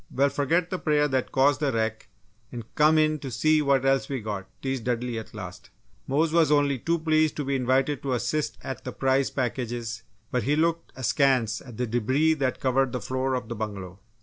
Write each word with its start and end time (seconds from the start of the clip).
"Well, 0.09 0.29
forget 0.29 0.71
the 0.71 0.79
prayer 0.79 1.07
that 1.09 1.31
caused 1.31 1.59
the 1.59 1.71
wreck, 1.71 2.09
and 2.51 2.65
come 2.73 2.97
in 2.97 3.19
to 3.19 3.29
see 3.29 3.61
what 3.61 3.85
else 3.85 4.09
we 4.09 4.19
got," 4.19 4.47
teased 4.63 4.85
Dudley, 4.85 5.19
at 5.19 5.35
last. 5.35 5.69
Mose 6.07 6.33
was 6.33 6.51
only 6.51 6.79
too 6.79 6.97
pleased 6.97 7.35
to 7.35 7.45
be 7.45 7.55
invited 7.55 8.01
to 8.01 8.13
assist 8.13 8.57
at 8.63 8.83
the 8.83 8.93
prize 8.93 9.29
packages 9.29 10.01
but 10.31 10.41
he 10.41 10.55
looked 10.55 10.91
askance 10.95 11.61
at 11.61 11.77
the 11.77 11.85
debris 11.85 12.33
that 12.33 12.59
covered 12.59 12.93
the 12.93 12.99
floor 12.99 13.35
of 13.35 13.47
the 13.47 13.53
bungalow. 13.55 13.99